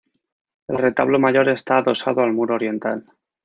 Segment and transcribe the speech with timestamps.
[0.67, 3.05] El retablo mayor está adosado al muro oriental.